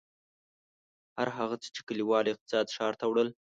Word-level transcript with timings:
هر 1.17 1.27
هغه 1.37 1.55
څه 1.63 1.67
چې 1.75 1.81
کلیوال 1.87 2.25
اقتصاد 2.27 2.67
ښار 2.75 2.93
ته 2.99 3.05
وړل. 3.07 3.29